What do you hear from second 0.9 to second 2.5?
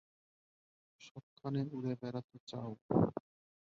সবখানে উড়ে বেড়াতে